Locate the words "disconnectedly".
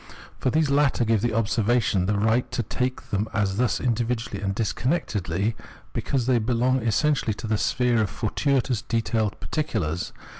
4.55-5.53